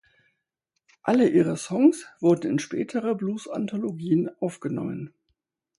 Alle 1.03 1.29
ihre 1.29 1.57
Songs 1.57 2.07
wurden 2.19 2.49
in 2.49 2.57
spätere 2.57 3.13
Bluesanthologien 3.13 4.31
aufgenommen. 4.39 5.13